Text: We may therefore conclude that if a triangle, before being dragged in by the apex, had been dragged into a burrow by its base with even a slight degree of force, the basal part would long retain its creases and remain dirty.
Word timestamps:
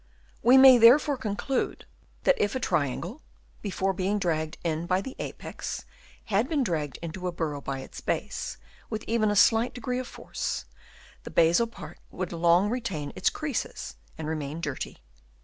We 0.41 0.57
may 0.57 0.79
therefore 0.79 1.15
conclude 1.15 1.85
that 2.23 2.41
if 2.41 2.55
a 2.55 2.59
triangle, 2.59 3.21
before 3.61 3.93
being 3.93 4.17
dragged 4.17 4.57
in 4.63 4.87
by 4.87 4.99
the 4.99 5.15
apex, 5.19 5.85
had 6.25 6.49
been 6.49 6.63
dragged 6.63 6.97
into 7.03 7.27
a 7.27 7.31
burrow 7.31 7.61
by 7.61 7.81
its 7.81 8.01
base 8.01 8.57
with 8.89 9.03
even 9.05 9.29
a 9.29 9.35
slight 9.35 9.75
degree 9.75 9.99
of 9.99 10.07
force, 10.07 10.65
the 11.21 11.29
basal 11.29 11.67
part 11.67 11.99
would 12.09 12.33
long 12.33 12.67
retain 12.71 13.13
its 13.15 13.29
creases 13.29 13.97
and 14.17 14.27
remain 14.27 14.59
dirty. 14.59 14.97